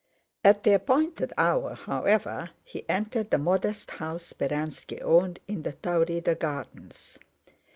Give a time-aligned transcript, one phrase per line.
[0.43, 6.33] At the appointed hour, however, he entered the modest house Speránski owned in the Taurida
[6.33, 7.19] Gardens.